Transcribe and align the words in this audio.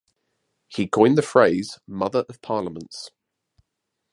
He 0.67 0.87
coined 0.87 1.15
the 1.15 1.21
phrase 1.21 1.77
Mother 1.85 2.25
of 2.27 2.41
Parliaments. 2.41 3.11